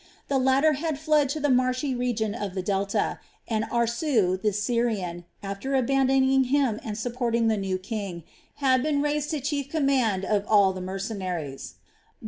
The 0.29 0.39
latter 0.39 0.73
had 0.73 0.97
fled 0.97 1.29
to 1.29 1.39
the 1.39 1.47
marshy 1.51 1.93
region 1.93 2.33
of 2.33 2.55
the 2.55 2.63
Delta, 2.63 3.19
and 3.47 3.65
Aarsu, 3.65 4.41
the 4.41 4.51
Syrian, 4.51 5.25
after 5.43 5.75
abandoning 5.75 6.45
him 6.45 6.79
and 6.83 6.97
supporting 6.97 7.49
the 7.49 7.55
new 7.57 7.77
king, 7.77 8.23
had 8.55 8.81
been 8.81 9.03
raised 9.03 9.29
to 9.29 9.35
the 9.37 9.41
chief 9.43 9.69
command 9.69 10.25
of 10.25 10.43
all 10.47 10.73
the 10.73 10.81
mercenaries. 10.81 11.75